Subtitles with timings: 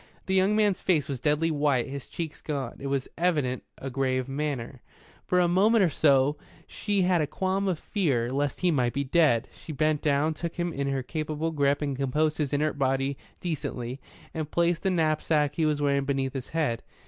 [0.25, 2.77] The young man's face was deadly white, his cheeks gaunt.
[2.81, 4.81] It was evidently a grave matter.
[5.27, 9.03] For a moment or so she had a qualm of fear lest he might be
[9.03, 9.47] dead.
[9.53, 14.01] She bent down, took him in her capable grip and composed his inert body decently,
[14.33, 16.81] and placed the knapsack he was wearing beneath his head.